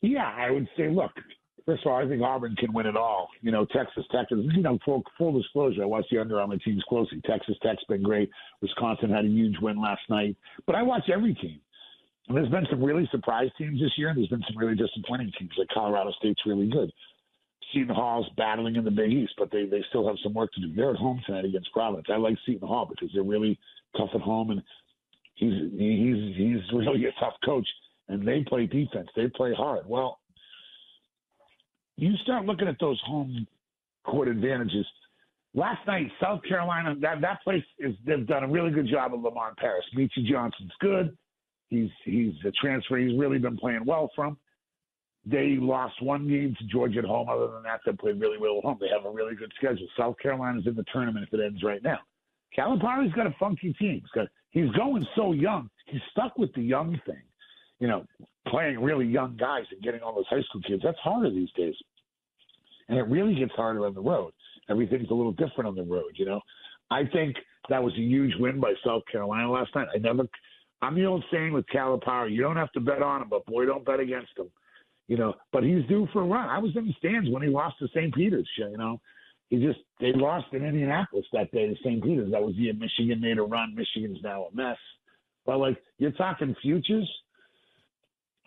Yeah, 0.02 0.32
I 0.38 0.52
would 0.52 0.68
say, 0.76 0.88
look, 0.88 1.10
first 1.66 1.84
of 1.84 1.92
all, 1.92 1.98
I 1.98 2.08
think 2.08 2.22
Auburn 2.22 2.56
can 2.56 2.72
win 2.72 2.86
it 2.86 2.96
all. 2.96 3.28
You 3.42 3.50
know, 3.50 3.66
Texas 3.66 4.04
Tech 4.10 4.28
is, 4.30 4.38
you 4.54 4.62
know, 4.62 4.78
full, 4.84 5.02
full 5.18 5.38
disclosure, 5.38 5.82
I 5.82 5.86
watch 5.86 6.06
the 6.10 6.18
Under 6.18 6.40
Armour 6.40 6.58
teams 6.58 6.82
closely. 6.88 7.20
Texas 7.26 7.56
Tech's 7.62 7.84
been 7.88 8.02
great. 8.02 8.30
Wisconsin 8.62 9.10
had 9.10 9.24
a 9.24 9.28
huge 9.28 9.56
win 9.60 9.80
last 9.80 10.02
night. 10.08 10.36
But 10.66 10.76
I 10.76 10.82
watch 10.82 11.10
every 11.12 11.34
team. 11.34 11.60
And 12.28 12.36
there's 12.36 12.48
been 12.48 12.66
some 12.70 12.82
really 12.82 13.08
surprise 13.10 13.50
teams 13.58 13.80
this 13.80 13.92
year, 13.96 14.08
and 14.08 14.18
there's 14.18 14.28
been 14.28 14.44
some 14.48 14.56
really 14.56 14.74
disappointing 14.74 15.32
teams. 15.38 15.52
Like 15.58 15.68
Colorado 15.72 16.12
State's 16.18 16.40
really 16.46 16.68
good. 16.68 16.90
Seton 17.72 17.94
Hall's 17.94 18.26
battling 18.36 18.76
in 18.76 18.84
the 18.84 18.90
Big 18.90 19.12
East, 19.12 19.32
but 19.38 19.50
they, 19.50 19.66
they 19.66 19.82
still 19.88 20.06
have 20.06 20.16
some 20.22 20.34
work 20.34 20.52
to 20.52 20.60
do. 20.60 20.72
They're 20.74 20.90
at 20.90 20.96
home 20.96 21.20
tonight 21.26 21.44
against 21.44 21.72
Providence. 21.72 22.06
I 22.10 22.16
like 22.16 22.36
Seton 22.46 22.66
Hall 22.66 22.86
because 22.88 23.10
they're 23.12 23.24
really 23.24 23.58
tough 23.96 24.10
at 24.14 24.20
home, 24.20 24.50
and 24.50 24.62
he's 25.34 25.52
he's 25.72 26.36
he's 26.36 26.72
really 26.72 27.06
a 27.06 27.12
tough 27.20 27.34
coach. 27.44 27.66
And 28.08 28.26
they 28.26 28.44
play 28.46 28.66
defense. 28.66 29.08
They 29.16 29.26
play 29.28 29.52
hard. 29.52 29.84
Well, 29.88 30.20
you 31.96 32.14
start 32.22 32.44
looking 32.44 32.68
at 32.68 32.76
those 32.80 33.00
home 33.04 33.46
court 34.04 34.28
advantages. 34.28 34.86
Last 35.54 35.86
night, 35.86 36.10
South 36.20 36.42
Carolina, 36.46 36.94
that 37.00 37.20
that 37.22 37.42
place 37.42 37.64
is 37.78 37.94
they've 38.06 38.26
done 38.26 38.44
a 38.44 38.48
really 38.48 38.70
good 38.70 38.88
job 38.88 39.14
of 39.14 39.22
Lamont 39.22 39.56
Paris. 39.56 39.84
Meechie 39.96 40.26
Johnson's 40.30 40.72
good. 40.80 41.16
He's 41.68 41.88
he's 42.04 42.34
a 42.44 42.50
transfer. 42.52 42.98
He's 42.98 43.18
really 43.18 43.38
been 43.38 43.56
playing 43.56 43.84
well 43.86 44.10
from. 44.14 44.36
They 45.24 45.56
lost 45.58 46.00
one 46.02 46.28
game 46.28 46.54
to 46.58 46.66
Georgia 46.66 47.00
at 47.00 47.04
home. 47.04 47.28
Other 47.28 47.48
than 47.48 47.62
that, 47.64 47.80
they 47.84 47.92
played 47.92 48.20
really 48.20 48.38
well 48.38 48.58
at 48.58 48.64
home. 48.64 48.78
They 48.80 48.88
have 48.88 49.04
a 49.04 49.10
really 49.10 49.34
good 49.34 49.52
schedule. 49.56 49.88
South 49.98 50.14
Carolina's 50.22 50.66
in 50.66 50.76
the 50.76 50.84
tournament 50.92 51.26
if 51.26 51.38
it 51.38 51.42
ends 51.44 51.62
right 51.64 51.82
now. 51.82 51.98
Calipari's 52.54 53.12
got 53.12 53.26
a 53.26 53.34
funky 53.40 53.72
team. 53.72 54.02
He's 54.02 54.10
got 54.14 54.28
he's 54.50 54.70
going 54.72 55.06
so 55.16 55.32
young. 55.32 55.68
He's 55.86 56.02
stuck 56.12 56.38
with 56.38 56.52
the 56.54 56.62
young 56.62 57.00
thing. 57.06 57.22
You 57.80 57.88
know, 57.88 58.04
playing 58.48 58.80
really 58.80 59.06
young 59.06 59.36
guys 59.36 59.64
and 59.70 59.82
getting 59.82 60.00
all 60.00 60.14
those 60.14 60.26
high 60.28 60.42
school 60.42 60.62
kids. 60.62 60.82
That's 60.84 60.98
harder 60.98 61.30
these 61.30 61.52
days. 61.56 61.74
And 62.88 62.98
it 62.98 63.08
really 63.08 63.34
gets 63.34 63.52
harder 63.52 63.86
on 63.86 63.94
the 63.94 64.00
road. 64.00 64.32
Everything's 64.70 65.10
a 65.10 65.14
little 65.14 65.32
different 65.32 65.66
on 65.66 65.74
the 65.74 65.82
road, 65.82 66.12
you 66.14 66.24
know. 66.24 66.40
I 66.90 67.02
think 67.12 67.36
that 67.68 67.82
was 67.82 67.92
a 67.94 68.00
huge 68.00 68.32
win 68.38 68.60
by 68.60 68.72
South 68.84 69.02
Carolina 69.10 69.50
last 69.50 69.74
night. 69.74 69.88
I 69.94 69.98
never 69.98 70.24
I'm 70.82 70.94
the 70.94 71.06
old 71.06 71.24
saying 71.32 71.52
with 71.52 71.66
Calipari, 71.66 72.32
you 72.32 72.42
don't 72.42 72.56
have 72.56 72.72
to 72.72 72.80
bet 72.80 73.02
on 73.02 73.22
him, 73.22 73.28
but 73.28 73.46
boy, 73.46 73.66
don't 73.66 73.84
bet 73.84 74.00
against 74.00 74.36
him. 74.36 74.50
You 75.08 75.16
know, 75.16 75.34
but 75.52 75.62
he's 75.62 75.86
due 75.88 76.08
for 76.12 76.22
a 76.22 76.26
run. 76.26 76.48
I 76.48 76.58
was 76.58 76.72
in 76.76 76.86
the 76.86 76.94
stands 76.98 77.30
when 77.30 77.42
he 77.42 77.48
lost 77.48 77.78
to 77.78 77.88
St. 77.88 78.12
Peter's. 78.14 78.48
You 78.58 78.76
know, 78.76 79.00
he 79.48 79.58
just 79.58 79.78
they 80.00 80.12
lost 80.12 80.46
in 80.52 80.64
Indianapolis 80.64 81.24
that 81.32 81.50
day 81.52 81.68
to 81.68 81.76
St. 81.76 82.02
Peter's. 82.02 82.32
That 82.32 82.42
was 82.42 82.56
the 82.56 82.62
year 82.62 82.74
Michigan 82.74 83.20
made 83.20 83.38
a 83.38 83.42
run. 83.42 83.74
Michigan's 83.74 84.18
now 84.22 84.44
a 84.44 84.54
mess. 84.54 84.76
But 85.44 85.58
like 85.58 85.78
you're 85.98 86.10
talking 86.12 86.56
futures. 86.60 87.08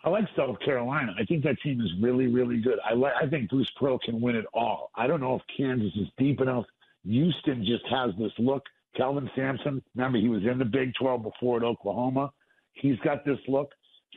I 0.02 0.08
like 0.08 0.24
South 0.36 0.58
Carolina. 0.60 1.14
I 1.18 1.24
think 1.24 1.44
that 1.44 1.60
team 1.60 1.80
is 1.80 1.90
really, 2.00 2.26
really 2.26 2.60
good. 2.60 2.78
I 2.88 2.94
like. 2.94 3.12
I 3.20 3.26
think 3.26 3.50
Bruce 3.50 3.70
Pearl 3.78 3.98
can 3.98 4.20
win 4.20 4.34
it 4.34 4.46
all. 4.54 4.90
I 4.94 5.06
don't 5.06 5.20
know 5.20 5.34
if 5.34 5.42
Kansas 5.54 5.92
is 5.96 6.08
deep 6.16 6.40
enough. 6.40 6.64
Houston 7.04 7.64
just 7.64 7.86
has 7.90 8.12
this 8.18 8.32
look. 8.38 8.64
Kelvin 8.96 9.30
Sampson, 9.36 9.82
remember 9.94 10.18
he 10.18 10.28
was 10.28 10.42
in 10.44 10.58
the 10.58 10.64
Big 10.64 10.92
12 10.94 11.22
before 11.22 11.58
at 11.58 11.62
Oklahoma. 11.62 12.32
He's 12.72 12.98
got 13.00 13.24
this 13.24 13.38
look. 13.46 13.70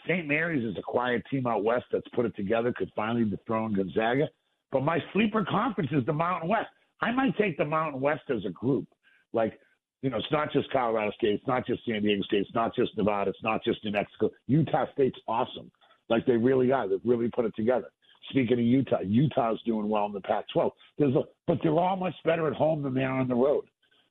St. 0.08 0.28
Mary's 0.28 0.66
is 0.66 0.78
a 0.78 0.82
quiet 0.82 1.24
team 1.30 1.48
out 1.48 1.63
west 1.63 1.86
that's 1.92 2.08
put 2.13 2.25
it 2.25 2.36
together, 2.36 2.74
could 2.75 2.92
finally 2.96 3.24
dethrone 3.24 3.74
Gonzaga. 3.74 4.28
But 4.72 4.84
my 4.84 5.00
sleeper 5.13 5.46
conference 5.46 5.92
is 5.94 6.06
the 6.06 6.13
Mountain 6.13 6.50
West. 6.50 6.70
I 7.02 7.12
might 7.12 7.38
take 7.38 7.58
the 7.58 7.66
Mountain 7.66 8.02
West 8.02 8.24
as 8.30 8.44
a 8.46 8.50
group. 8.50 8.88
Like, 9.32 9.60
you 10.03 10.10
know, 10.10 10.17
it's 10.17 10.31
not 10.31 10.51
just 10.51 10.69
Colorado 10.72 11.12
State, 11.12 11.36
it's 11.36 11.48
not 11.48 11.65
just 11.65 11.83
San 11.86 12.01
Diego 12.03 12.22
State, 12.24 12.41
it's 12.41 12.53
not 12.53 12.75
just 12.75 12.95
Nevada, 12.98 13.29
it's 13.29 13.41
not 13.41 13.63
just 13.63 13.83
New 13.86 13.91
Mexico. 13.91 14.29
Utah 14.48 14.86
State's 14.93 15.17
awesome. 15.29 15.72
Like 16.10 16.25
they 16.25 16.36
really 16.36 16.74
are. 16.74 16.89
They've 16.89 17.00
really 17.05 17.29
put 17.33 17.45
it 17.45 17.55
together. 17.55 17.88
Speaking 18.29 18.60
of 18.60 18.65
Utah, 18.65 19.00
Utah's 19.01 19.62
doing 19.65 19.88
well 19.88 20.05
in 20.05 20.12
the 20.12 20.19
Pac-12. 20.19 20.72
There's 20.98 21.15
a, 21.15 21.22
but 21.48 21.60
they're 21.63 21.72
all 21.72 21.95
much 21.95 22.15
better 22.25 22.48
at 22.48 22.53
home 22.53 22.83
than 22.83 22.93
they 22.93 23.03
are 23.03 23.17
on 23.17 23.29
the 23.29 23.36
road. 23.36 23.63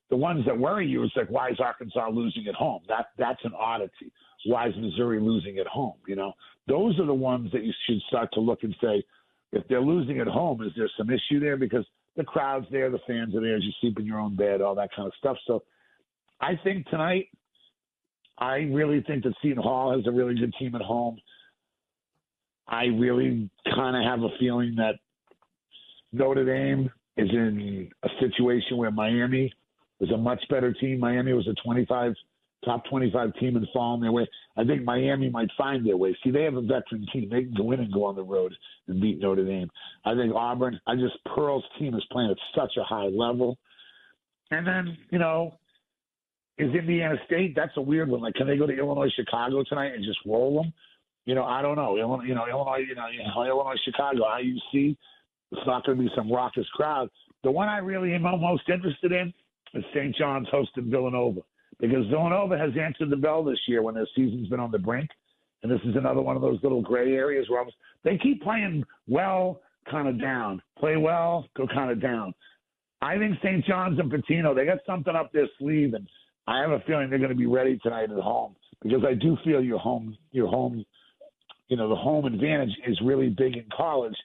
The 0.08 0.16
ones 0.16 0.44
that 0.46 0.58
worry 0.58 0.86
you 0.86 1.04
is 1.04 1.12
like, 1.14 1.28
why 1.28 1.50
is 1.50 1.60
Arkansas 1.60 2.08
losing 2.08 2.46
at 2.48 2.54
home? 2.54 2.80
That 2.88 3.08
that's 3.18 3.44
an 3.44 3.52
oddity. 3.58 4.12
Why 4.46 4.68
is 4.68 4.74
Missouri 4.76 5.20
losing 5.20 5.58
at 5.58 5.66
home? 5.66 5.94
You 6.06 6.16
know, 6.16 6.32
those 6.68 6.98
are 7.00 7.06
the 7.06 7.14
ones 7.14 7.52
that 7.52 7.64
you 7.64 7.72
should 7.86 8.00
start 8.08 8.30
to 8.32 8.40
look 8.40 8.62
and 8.62 8.74
say, 8.82 9.04
if 9.52 9.68
they're 9.68 9.82
losing 9.82 10.20
at 10.20 10.26
home, 10.26 10.62
is 10.62 10.72
there 10.74 10.90
some 10.96 11.10
issue 11.10 11.38
there? 11.38 11.58
Because 11.58 11.84
the 12.16 12.24
crowd's 12.24 12.66
there, 12.70 12.90
the 12.90 12.98
fans 13.06 13.34
are 13.34 13.40
there, 13.40 13.56
as 13.56 13.62
you 13.62 13.72
sleep 13.80 13.98
in 13.98 14.06
your 14.06 14.18
own 14.18 14.36
bed, 14.36 14.62
all 14.62 14.74
that 14.74 14.90
kind 14.94 15.06
of 15.06 15.12
stuff. 15.18 15.36
So 15.46 15.62
I 16.42 16.58
think 16.64 16.86
tonight, 16.88 17.28
I 18.36 18.56
really 18.72 19.02
think 19.06 19.22
that 19.22 19.34
Seton 19.40 19.62
Hall 19.62 19.96
has 19.96 20.06
a 20.06 20.10
really 20.10 20.34
good 20.34 20.52
team 20.58 20.74
at 20.74 20.82
home. 20.82 21.16
I 22.66 22.86
really 22.86 23.48
kind 23.72 23.96
of 23.96 24.02
have 24.02 24.22
a 24.22 24.36
feeling 24.40 24.74
that 24.76 24.94
Notre 26.12 26.44
Dame 26.44 26.90
is 27.16 27.30
in 27.30 27.90
a 28.02 28.08
situation 28.20 28.76
where 28.76 28.90
Miami 28.90 29.52
is 30.00 30.10
a 30.10 30.16
much 30.16 30.42
better 30.50 30.72
team. 30.72 30.98
Miami 30.98 31.32
was 31.32 31.46
a 31.46 31.54
25 31.64 32.12
top 32.64 32.84
25 32.88 33.34
team 33.40 33.56
and 33.56 33.66
fall 33.72 33.98
their 33.98 34.12
way. 34.12 34.28
I 34.56 34.64
think 34.64 34.84
Miami 34.84 35.30
might 35.30 35.48
find 35.58 35.86
their 35.86 35.96
way. 35.96 36.16
See, 36.22 36.30
they 36.30 36.44
have 36.44 36.54
a 36.54 36.62
veteran 36.62 37.06
team. 37.12 37.28
They 37.28 37.42
can 37.42 37.54
go 37.54 37.72
in 37.72 37.80
and 37.80 37.92
go 37.92 38.04
on 38.04 38.14
the 38.14 38.22
road 38.22 38.54
and 38.88 39.00
beat 39.00 39.20
Notre 39.20 39.44
Dame. 39.44 39.68
I 40.04 40.14
think 40.14 40.32
Auburn, 40.34 40.80
I 40.86 40.94
just, 40.94 41.14
Pearl's 41.34 41.64
team 41.78 41.94
is 41.94 42.04
playing 42.10 42.30
at 42.30 42.36
such 42.54 42.72
a 42.78 42.84
high 42.84 43.06
level. 43.06 43.58
And 44.50 44.66
then, 44.66 44.96
you 45.10 45.18
know, 45.18 45.54
is 46.58 46.74
Indiana 46.74 47.16
State? 47.26 47.54
That's 47.56 47.76
a 47.76 47.80
weird 47.80 48.08
one. 48.08 48.20
Like, 48.20 48.34
can 48.34 48.46
they 48.46 48.56
go 48.56 48.66
to 48.66 48.76
Illinois, 48.76 49.10
Chicago 49.14 49.62
tonight 49.68 49.94
and 49.94 50.04
just 50.04 50.18
roll 50.26 50.62
them? 50.62 50.72
You 51.24 51.34
know, 51.34 51.44
I 51.44 51.62
don't 51.62 51.76
know. 51.76 51.96
Illinois, 51.96 52.24
you 52.24 52.34
know, 52.34 52.46
Illinois, 52.48 52.84
you 52.86 52.94
know, 52.94 53.06
Illinois, 53.44 53.76
Chicago, 53.84 54.24
IUC. 54.24 54.96
It's 55.52 55.66
not 55.66 55.84
going 55.84 55.98
to 55.98 56.04
be 56.04 56.10
some 56.16 56.32
raucous 56.32 56.66
crowd. 56.74 57.08
The 57.44 57.50
one 57.50 57.68
I 57.68 57.78
really 57.78 58.14
am 58.14 58.22
most 58.22 58.68
interested 58.68 59.12
in 59.12 59.32
is 59.74 59.84
St. 59.94 60.14
John's 60.16 60.48
hosting 60.50 60.90
Villanova 60.90 61.40
because 61.80 62.06
Villanova 62.08 62.56
has 62.56 62.70
answered 62.80 63.10
the 63.10 63.16
bell 63.16 63.44
this 63.44 63.58
year 63.66 63.82
when 63.82 63.94
their 63.94 64.06
season's 64.14 64.48
been 64.48 64.60
on 64.60 64.70
the 64.70 64.78
brink. 64.78 65.10
And 65.62 65.70
this 65.70 65.80
is 65.84 65.96
another 65.96 66.20
one 66.20 66.36
of 66.36 66.42
those 66.42 66.58
little 66.62 66.82
gray 66.82 67.12
areas 67.12 67.46
where 67.48 67.64
they 68.04 68.18
keep 68.18 68.42
playing 68.42 68.84
well, 69.06 69.60
kind 69.90 70.08
of 70.08 70.20
down. 70.20 70.60
Play 70.78 70.96
well, 70.96 71.46
go 71.56 71.66
kind 71.66 71.90
of 71.90 72.00
down. 72.00 72.34
I 73.00 73.18
think 73.18 73.36
St. 73.42 73.64
John's 73.64 73.98
and 73.98 74.10
Pitino, 74.10 74.54
they 74.54 74.64
got 74.64 74.78
something 74.86 75.14
up 75.14 75.32
their 75.32 75.48
sleeve, 75.58 75.94
and 75.94 76.06
I 76.46 76.60
have 76.60 76.70
a 76.70 76.80
feeling 76.86 77.08
they're 77.08 77.18
going 77.18 77.30
to 77.30 77.36
be 77.36 77.46
ready 77.46 77.78
tonight 77.82 78.10
at 78.10 78.18
home 78.18 78.56
because 78.82 79.04
I 79.06 79.14
do 79.14 79.36
feel 79.44 79.62
your 79.62 79.78
home, 79.78 80.16
your 80.32 80.48
home, 80.48 80.84
you 81.68 81.76
know, 81.76 81.88
the 81.88 81.96
home 81.96 82.24
advantage 82.24 82.72
is 82.86 83.00
really 83.04 83.28
big 83.28 83.56
in 83.56 83.64
college. 83.74 84.16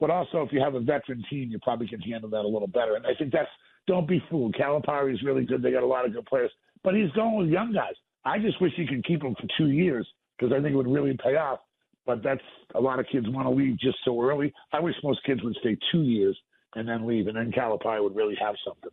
But 0.00 0.10
also, 0.10 0.42
if 0.42 0.52
you 0.52 0.60
have 0.60 0.74
a 0.74 0.80
veteran 0.80 1.22
team, 1.28 1.50
you 1.50 1.58
probably 1.58 1.86
can 1.86 2.00
handle 2.00 2.30
that 2.30 2.40
a 2.40 2.48
little 2.48 2.66
better. 2.66 2.96
And 2.96 3.06
I 3.06 3.14
think 3.18 3.32
that's 3.32 3.48
don't 3.86 4.08
be 4.08 4.22
fooled. 4.30 4.54
Calipari 4.54 5.12
is 5.12 5.22
really 5.22 5.44
good. 5.44 5.62
They 5.62 5.72
got 5.72 5.82
a 5.82 5.86
lot 5.86 6.06
of 6.06 6.12
good 6.12 6.26
players, 6.26 6.50
but 6.82 6.94
he's 6.94 7.10
going 7.12 7.36
with 7.36 7.48
young 7.48 7.72
guys. 7.72 7.94
I 8.24 8.38
just 8.38 8.60
wish 8.60 8.72
he 8.76 8.86
could 8.86 9.04
keep 9.04 9.20
them 9.20 9.34
for 9.34 9.46
two 9.58 9.70
years 9.70 10.06
because 10.38 10.52
I 10.52 10.62
think 10.62 10.74
it 10.74 10.76
would 10.76 10.90
really 10.90 11.16
pay 11.22 11.36
off. 11.36 11.60
But 12.06 12.22
that's 12.22 12.40
a 12.74 12.80
lot 12.80 12.98
of 12.98 13.06
kids 13.12 13.26
want 13.28 13.46
to 13.46 13.50
leave 13.50 13.78
just 13.78 13.98
so 14.04 14.20
early. 14.22 14.52
I 14.72 14.80
wish 14.80 14.94
most 15.02 15.22
kids 15.24 15.42
would 15.42 15.56
stay 15.60 15.76
two 15.92 16.02
years 16.02 16.38
and 16.74 16.88
then 16.88 17.06
leave, 17.06 17.26
and 17.26 17.36
then 17.36 17.52
Calipari 17.52 18.02
would 18.02 18.16
really 18.16 18.36
have 18.40 18.54
something. 18.64 18.90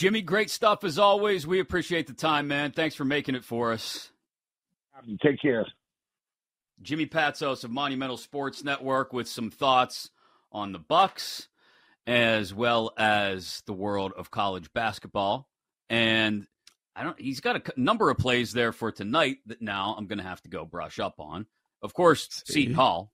Jimmy, 0.00 0.22
great 0.22 0.48
stuff 0.48 0.82
as 0.82 0.98
always. 0.98 1.46
We 1.46 1.60
appreciate 1.60 2.06
the 2.06 2.14
time, 2.14 2.48
man. 2.48 2.72
Thanks 2.72 2.94
for 2.94 3.04
making 3.04 3.34
it 3.34 3.44
for 3.44 3.70
us. 3.70 4.10
Take 5.22 5.42
care. 5.42 5.66
Jimmy 6.80 7.04
Patsos 7.04 7.64
of 7.64 7.70
Monumental 7.70 8.16
Sports 8.16 8.64
Network 8.64 9.12
with 9.12 9.28
some 9.28 9.50
thoughts 9.50 10.08
on 10.52 10.72
the 10.72 10.78
Bucks 10.78 11.48
as 12.06 12.54
well 12.54 12.94
as 12.96 13.62
the 13.66 13.74
world 13.74 14.14
of 14.16 14.30
college 14.30 14.72
basketball. 14.72 15.46
And 15.90 16.46
I 16.96 17.02
don't 17.02 17.20
he's 17.20 17.40
got 17.40 17.56
a 17.56 17.72
number 17.76 18.08
of 18.08 18.16
plays 18.16 18.54
there 18.54 18.72
for 18.72 18.90
tonight 18.90 19.36
that 19.44 19.60
now 19.60 19.94
I'm 19.98 20.06
going 20.06 20.16
to 20.16 20.24
have 20.24 20.40
to 20.44 20.48
go 20.48 20.64
brush 20.64 20.98
up 20.98 21.16
on. 21.18 21.44
Of 21.82 21.92
course, 21.92 22.26
See? 22.46 22.54
Seton 22.54 22.72
Hall. 22.74 23.12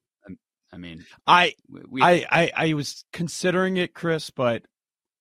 I 0.73 0.77
mean, 0.77 1.05
I, 1.27 1.55
we, 1.69 2.01
I, 2.01 2.25
I 2.31 2.53
I 2.57 2.73
was 2.75 3.05
considering 3.13 3.77
it, 3.77 3.93
Chris, 3.93 4.31
but 4.31 4.63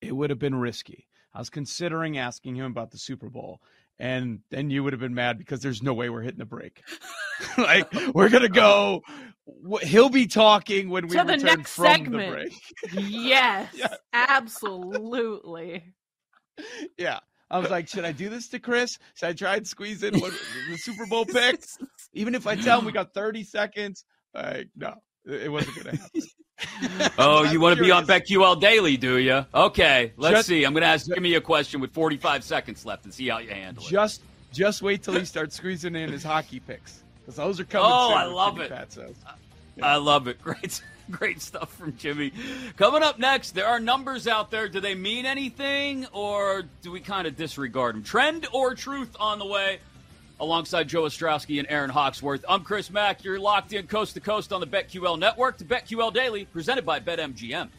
it 0.00 0.14
would 0.14 0.30
have 0.30 0.38
been 0.38 0.54
risky. 0.54 1.08
I 1.36 1.38
was 1.38 1.50
considering 1.50 2.16
asking 2.16 2.56
him 2.56 2.64
about 2.64 2.92
the 2.92 2.96
Super 2.96 3.28
Bowl, 3.28 3.60
and 3.98 4.40
then 4.50 4.70
you 4.70 4.82
would 4.82 4.94
have 4.94 5.00
been 5.00 5.14
mad 5.14 5.36
because 5.36 5.60
there's 5.60 5.82
no 5.82 5.92
way 5.92 6.08
we're 6.08 6.22
hitting 6.22 6.38
the 6.38 6.46
break. 6.46 6.82
like 7.58 7.92
we're 8.14 8.30
gonna 8.30 8.48
go. 8.48 9.02
He'll 9.82 10.08
be 10.08 10.28
talking 10.28 10.88
when 10.88 11.08
we 11.08 11.16
to 11.16 11.24
the 11.24 11.36
next 11.36 11.74
from 11.74 11.84
segment. 11.84 12.30
The 12.30 12.94
break. 12.94 13.10
yes, 13.10 13.68
absolutely. 14.14 15.84
Yeah. 16.96 17.20
I 17.50 17.58
was 17.58 17.70
like, 17.70 17.86
should 17.86 18.04
I 18.04 18.10
do 18.10 18.28
this 18.28 18.48
to 18.48 18.58
Chris? 18.58 18.98
Should 19.14 19.28
I 19.28 19.32
try 19.34 19.56
and 19.56 19.68
squeeze 19.68 20.02
in 20.02 20.18
what, 20.18 20.32
the 20.68 20.76
Super 20.78 21.06
Bowl 21.06 21.24
pick? 21.24 21.62
Even 22.12 22.34
if 22.34 22.44
I 22.46 22.56
tell 22.56 22.80
him 22.80 22.86
we 22.86 22.90
got 22.90 23.14
30 23.14 23.44
seconds, 23.44 24.04
like, 24.34 24.68
no, 24.74 24.94
it 25.24 25.52
wasn't 25.52 25.76
going 25.76 25.96
to 25.96 26.02
happen. 26.02 26.22
oh, 27.18 27.50
you 27.50 27.60
want 27.60 27.76
to 27.76 27.82
be 27.82 27.90
on. 27.90 28.06
BetQL 28.06 28.60
Daily, 28.60 28.96
do 28.96 29.18
you? 29.18 29.44
Okay, 29.54 30.12
let's 30.16 30.38
Just- 30.38 30.48
see. 30.48 30.64
I'm 30.64 30.72
going 30.72 30.82
to 30.82 30.88
ask 30.88 31.06
Jimmy 31.06 31.34
a 31.34 31.40
question 31.40 31.80
with 31.80 31.92
45 31.92 32.44
seconds 32.44 32.86
left 32.86 33.04
and 33.04 33.12
see 33.12 33.28
how 33.28 33.38
you 33.38 33.50
handle 33.50 33.84
it. 33.84 33.90
Just 33.90 34.22
just 34.52 34.80
wait 34.80 35.02
till 35.02 35.14
he 35.14 35.24
starts 35.24 35.56
squeezing 35.56 35.94
in 35.94 36.10
his 36.10 36.22
hockey 36.22 36.60
picks 36.60 37.02
because 37.20 37.36
those 37.36 37.60
are 37.60 37.64
coming. 37.64 37.90
Oh, 37.90 38.14
I 38.14 38.24
love 38.24 38.58
it. 38.60 38.70
Patsos. 38.70 39.16
I 39.82 39.96
love 39.96 40.28
it. 40.28 40.40
Great, 40.42 40.80
great 41.10 41.42
stuff 41.42 41.74
from 41.74 41.94
Jimmy. 41.96 42.32
Coming 42.76 43.02
up 43.02 43.18
next, 43.18 43.50
there 43.50 43.66
are 43.66 43.78
numbers 43.78 44.26
out 44.26 44.50
there. 44.50 44.68
Do 44.68 44.80
they 44.80 44.94
mean 44.94 45.26
anything, 45.26 46.06
or 46.12 46.64
do 46.80 46.90
we 46.90 47.00
kind 47.00 47.26
of 47.26 47.36
disregard 47.36 47.96
them? 47.96 48.02
Trend 48.02 48.46
or 48.52 48.74
truth 48.74 49.14
on 49.20 49.38
the 49.38 49.46
way? 49.46 49.80
Alongside 50.38 50.86
Joe 50.86 51.04
Ostrowski 51.04 51.58
and 51.58 51.66
Aaron 51.70 51.88
Hawksworth, 51.88 52.44
I'm 52.46 52.62
Chris 52.62 52.90
Mack. 52.90 53.24
You're 53.24 53.40
locked 53.40 53.72
in 53.72 53.86
coast 53.86 54.12
to 54.14 54.20
coast 54.20 54.52
on 54.52 54.60
the 54.60 54.66
BetQL 54.66 55.18
network 55.18 55.56
to 55.58 55.64
BetQL 55.64 56.12
Daily, 56.12 56.44
presented 56.44 56.84
by 56.84 57.00
BetMGM. 57.00 57.70